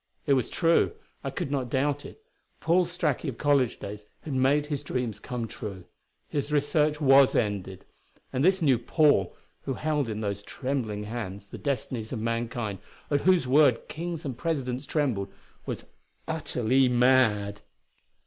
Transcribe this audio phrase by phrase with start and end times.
[0.25, 2.23] It was true I could not doubt it
[2.59, 5.85] Paul Straki of college days had made his dreams come true;
[6.27, 7.85] his research was ended.
[8.33, 9.35] And this new "Paul"
[9.65, 12.79] who held in those trembling hands the destinies of mankind,
[13.11, 15.31] at whose word kings and presidents trembled,
[15.67, 15.85] was
[16.27, 17.61] utterly mad!